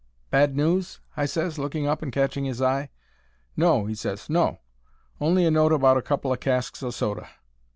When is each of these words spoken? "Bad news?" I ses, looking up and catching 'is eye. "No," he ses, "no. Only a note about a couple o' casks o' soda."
"Bad 0.31 0.55
news?" 0.55 0.99
I 1.15 1.27
ses, 1.27 1.59
looking 1.59 1.85
up 1.85 2.01
and 2.01 2.11
catching 2.11 2.47
'is 2.47 2.59
eye. 2.59 2.89
"No," 3.55 3.85
he 3.85 3.93
ses, 3.93 4.31
"no. 4.31 4.61
Only 5.19 5.45
a 5.45 5.51
note 5.51 5.71
about 5.73 5.95
a 5.97 6.01
couple 6.01 6.31
o' 6.31 6.35
casks 6.37 6.81
o' 6.81 6.89
soda." 6.89 7.29